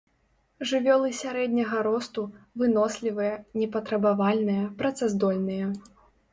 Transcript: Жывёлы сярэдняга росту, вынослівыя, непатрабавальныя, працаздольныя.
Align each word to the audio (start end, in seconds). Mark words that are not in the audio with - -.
Жывёлы 0.69 1.11
сярэдняга 1.17 1.83
росту, 1.89 2.25
вынослівыя, 2.63 3.37
непатрабавальныя, 3.61 4.67
працаздольныя. 4.83 5.65